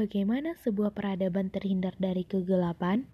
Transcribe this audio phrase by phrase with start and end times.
[0.00, 3.04] Bagaimana sebuah peradaban terhindar dari kegelapan?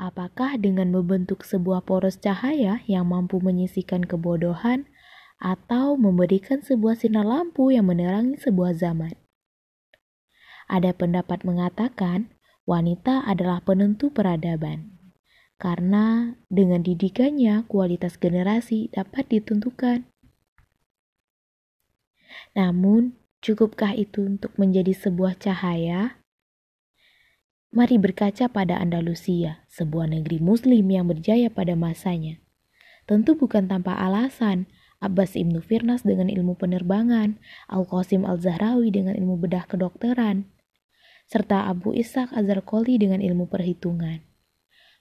[0.00, 4.88] Apakah dengan membentuk sebuah poros cahaya yang mampu menyisikan kebodohan,
[5.36, 9.12] atau memberikan sebuah sinar lampu yang menerangi sebuah zaman?
[10.72, 12.32] Ada pendapat mengatakan
[12.64, 14.96] wanita adalah penentu peradaban,
[15.60, 20.08] karena dengan didikannya kualitas generasi dapat ditentukan.
[22.56, 26.20] Namun, cukupkah itu untuk menjadi sebuah cahaya?
[27.72, 32.42] Mari berkaca pada Andalusia, sebuah negeri muslim yang berjaya pada masanya.
[33.08, 34.68] Tentu bukan tanpa alasan,
[35.00, 37.40] Abbas Ibnu Firnas dengan ilmu penerbangan,
[37.72, 40.50] Al-Qasim Al-Zahrawi dengan ilmu bedah kedokteran,
[41.30, 44.20] serta Abu Ishaq Azarqoli dengan ilmu perhitungan.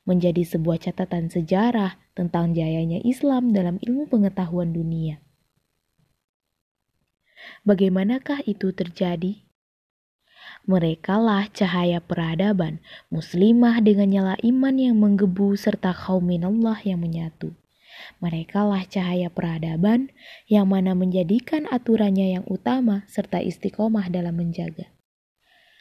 [0.08, 5.20] Menjadi sebuah catatan sejarah tentang jayanya Islam dalam ilmu pengetahuan dunia.
[7.68, 9.44] Bagaimanakah itu terjadi?
[10.70, 12.79] Merekalah cahaya peradaban,
[13.10, 17.57] muslimah dengan nyala iman yang menggebu serta kaum minallah yang menyatu.
[18.24, 20.13] Merekalah cahaya peradaban
[20.48, 24.87] yang mana menjadikan aturannya yang utama serta istiqomah dalam menjaga.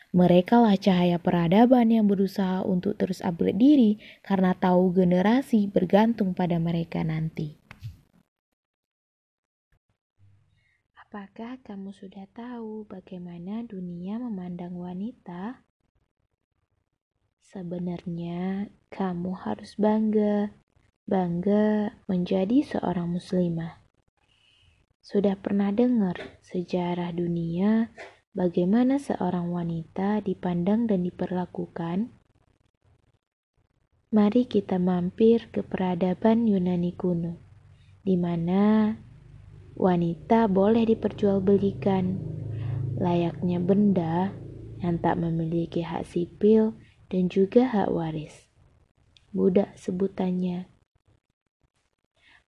[0.09, 7.05] Merekalah cahaya peradaban yang berusaha untuk terus upgrade diri karena tahu generasi bergantung pada mereka
[7.05, 7.61] nanti.
[11.09, 15.65] Apakah kamu sudah tahu bagaimana dunia memandang wanita?
[17.41, 20.53] Sebenarnya, kamu harus bangga,
[21.09, 23.81] bangga menjadi seorang muslimah.
[25.01, 27.89] Sudah pernah dengar sejarah dunia
[28.37, 32.13] bagaimana seorang wanita dipandang dan diperlakukan?
[34.13, 37.41] Mari kita mampir ke peradaban Yunani kuno,
[38.05, 38.93] di mana
[39.79, 42.19] wanita boleh diperjualbelikan
[42.99, 44.35] layaknya benda
[44.83, 46.75] yang tak memiliki hak sipil
[47.07, 48.51] dan juga hak waris.
[49.31, 50.67] Budak sebutannya.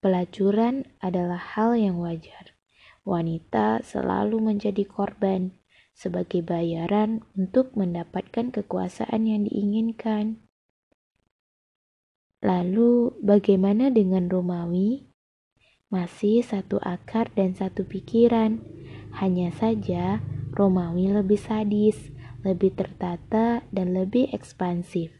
[0.02, 2.58] Pelacuran adalah hal yang wajar.
[3.06, 5.54] Wanita selalu menjadi korban
[5.94, 10.40] sebagai bayaran untuk mendapatkan kekuasaan yang diinginkan.
[12.40, 15.09] Lalu, bagaimana dengan Romawi?
[15.90, 18.62] Masih satu akar dan satu pikiran.
[19.10, 20.22] Hanya saja
[20.54, 22.14] Romawi lebih sadis,
[22.46, 25.10] lebih tertata, dan lebih ekspansif.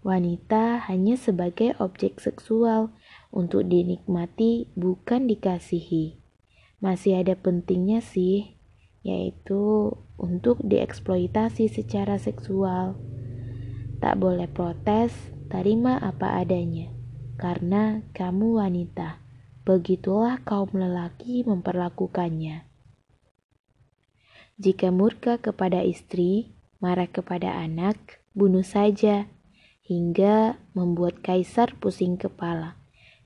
[0.00, 2.92] Wanita hanya sebagai objek seksual
[3.32, 6.16] untuk dinikmati, bukan dikasihi.
[6.80, 8.56] Masih ada pentingnya sih,
[9.04, 12.96] yaitu untuk dieksploitasi secara seksual.
[14.00, 15.12] Tak boleh protes,
[15.52, 16.88] terima apa adanya,
[17.36, 19.19] karena kamu wanita.
[19.60, 22.64] Begitulah kaum lelaki memperlakukannya.
[24.60, 26.52] Jika murka kepada istri,
[26.84, 29.28] marah kepada anak, bunuh saja,
[29.84, 32.76] hingga membuat kaisar pusing kepala,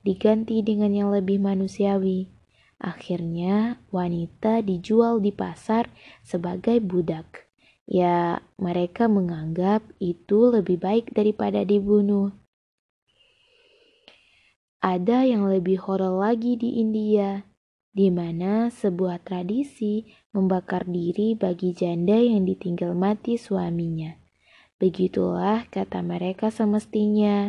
[0.07, 2.31] diganti dengan yang lebih manusiawi.
[2.79, 5.91] Akhirnya, wanita dijual di pasar
[6.27, 7.47] sebagai budak.
[7.87, 12.33] Ya, mereka menganggap itu lebih baik daripada dibunuh.
[14.85, 17.41] Ada yang lebih horor lagi di India,
[17.89, 20.05] di mana sebuah tradisi
[20.37, 24.13] membakar diri bagi janda yang ditinggal mati suaminya.
[24.77, 27.49] Begitulah kata mereka semestinya.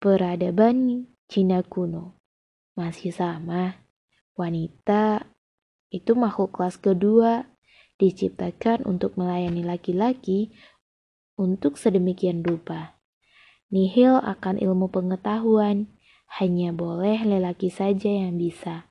[0.00, 2.16] Peradaban Cina kuno
[2.72, 3.84] masih sama.
[4.40, 5.28] Wanita
[5.92, 7.44] itu makhluk kelas kedua,
[8.00, 10.48] diciptakan untuk melayani laki-laki
[11.36, 12.97] untuk sedemikian rupa
[13.68, 15.88] nihil akan ilmu pengetahuan,
[16.40, 18.88] hanya boleh lelaki saja yang bisa.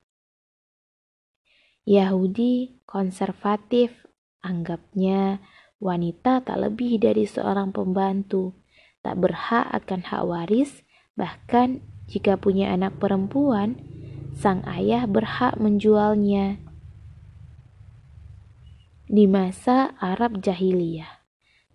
[1.88, 4.08] Yahudi konservatif
[4.44, 5.40] anggapnya
[5.78, 8.58] wanita tak lebih dari seorang pembantu,
[9.06, 10.72] tak berhak akan hak waris,
[11.14, 11.80] bahkan
[12.10, 13.78] jika punya anak perempuan,
[14.38, 16.62] sang ayah berhak menjualnya.
[19.08, 21.24] Di masa Arab jahiliyah,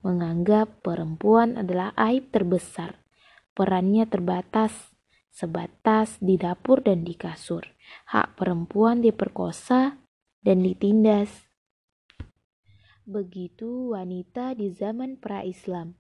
[0.05, 3.02] menganggap perempuan adalah aib terbesar.
[3.53, 4.97] Perannya terbatas,
[5.29, 7.69] sebatas di dapur dan di kasur.
[8.09, 10.01] Hak perempuan diperkosa
[10.41, 11.53] dan ditindas.
[13.05, 15.99] Begitu wanita di zaman pra-Islam.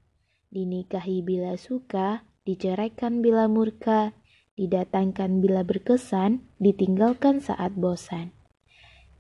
[0.49, 4.15] Dinikahi bila suka, diceraikan bila murka,
[4.57, 8.31] didatangkan bila berkesan, ditinggalkan saat bosan.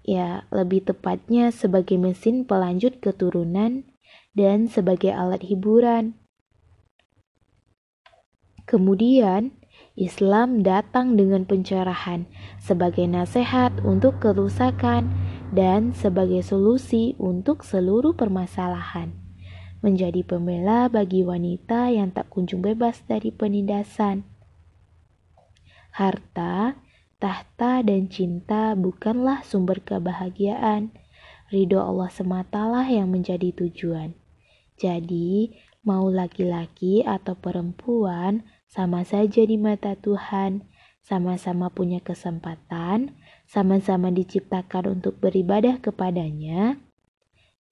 [0.02, 3.86] Ya, lebih tepatnya sebagai mesin pelanjut keturunan
[4.34, 6.21] dan sebagai alat hiburan.
[8.72, 9.52] Kemudian,
[10.00, 12.24] Islam datang dengan pencerahan
[12.56, 15.12] sebagai nasihat untuk kerusakan
[15.52, 19.12] dan sebagai solusi untuk seluruh permasalahan.
[19.84, 24.24] Menjadi pembela bagi wanita yang tak kunjung bebas dari penindasan.
[25.92, 26.80] Harta,
[27.20, 30.96] tahta, dan cinta bukanlah sumber kebahagiaan.
[31.52, 34.16] Ridho Allah sematalah yang menjadi tujuan.
[34.80, 35.52] Jadi,
[35.84, 40.64] mau laki-laki atau perempuan, sama saja di mata Tuhan,
[41.04, 43.12] sama-sama punya kesempatan,
[43.44, 46.80] sama-sama diciptakan untuk beribadah kepadanya.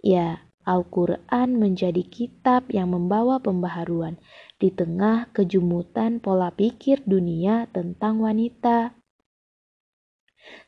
[0.05, 4.20] Ya, Al-Quran menjadi kitab yang membawa pembaharuan
[4.61, 8.93] di tengah kejumutan pola pikir dunia tentang wanita.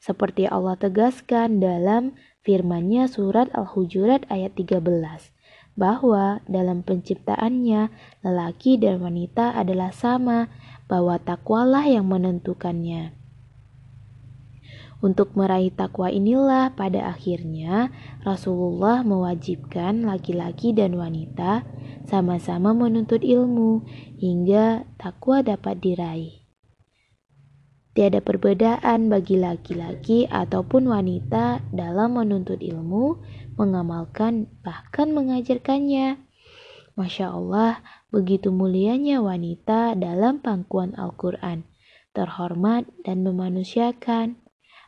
[0.00, 4.80] Seperti Allah tegaskan dalam firman-Nya surat Al-Hujurat ayat 13
[5.72, 7.88] bahwa dalam penciptaannya
[8.20, 10.52] lelaki dan wanita adalah sama,
[10.90, 13.16] bahwa takwalah yang menentukannya.
[15.02, 17.90] Untuk meraih takwa inilah pada akhirnya
[18.22, 21.66] Rasulullah mewajibkan laki-laki dan wanita
[22.06, 23.82] sama-sama menuntut ilmu
[24.22, 26.41] hingga takwa dapat diraih.
[27.92, 33.20] Tiada perbedaan bagi laki-laki ataupun wanita dalam menuntut ilmu,
[33.60, 36.16] mengamalkan, bahkan mengajarkannya.
[36.96, 41.68] Masya Allah, begitu mulianya wanita dalam pangkuan Al-Quran,
[42.16, 44.40] terhormat dan memanusiakan.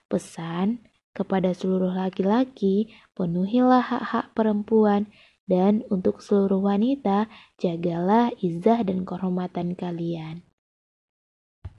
[0.08, 5.12] Pesan kepada seluruh laki-laki, penuhilah hak-hak perempuan,
[5.44, 7.28] dan untuk seluruh wanita,
[7.60, 10.40] jagalah izah dan kehormatan kalian.